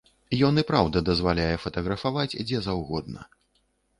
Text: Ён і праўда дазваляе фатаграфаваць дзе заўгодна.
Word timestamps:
Ён 0.47 0.55
і 0.59 0.61
праўда 0.69 1.01
дазваляе 1.09 1.57
фатаграфаваць 1.65 2.37
дзе 2.47 2.63
заўгодна. 2.69 3.29